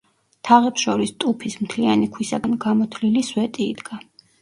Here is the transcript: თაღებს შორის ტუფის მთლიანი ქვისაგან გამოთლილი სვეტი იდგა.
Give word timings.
თაღებს 0.47 0.85
შორის 0.85 1.13
ტუფის 1.25 1.59
მთლიანი 1.67 2.09
ქვისაგან 2.17 2.59
გამოთლილი 2.67 3.27
სვეტი 3.33 3.73
იდგა. 3.73 4.05